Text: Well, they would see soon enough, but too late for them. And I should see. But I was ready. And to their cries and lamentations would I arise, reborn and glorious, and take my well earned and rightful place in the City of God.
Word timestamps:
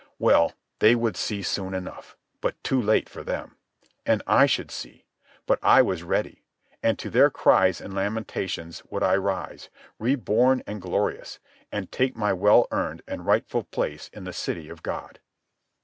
Well, 0.17 0.53
they 0.79 0.95
would 0.95 1.15
see 1.15 1.43
soon 1.43 1.75
enough, 1.75 2.17
but 2.41 2.55
too 2.63 2.81
late 2.81 3.07
for 3.07 3.21
them. 3.21 3.57
And 4.03 4.23
I 4.25 4.47
should 4.47 4.71
see. 4.71 5.05
But 5.45 5.59
I 5.61 5.83
was 5.83 6.01
ready. 6.01 6.43
And 6.81 6.97
to 6.97 7.11
their 7.11 7.29
cries 7.29 7.79
and 7.79 7.93
lamentations 7.93 8.81
would 8.89 9.03
I 9.03 9.13
arise, 9.13 9.69
reborn 9.99 10.63
and 10.65 10.81
glorious, 10.81 11.37
and 11.71 11.91
take 11.91 12.15
my 12.15 12.33
well 12.33 12.67
earned 12.71 13.03
and 13.07 13.27
rightful 13.27 13.65
place 13.65 14.09
in 14.11 14.23
the 14.23 14.33
City 14.33 14.69
of 14.69 14.81
God. 14.81 15.19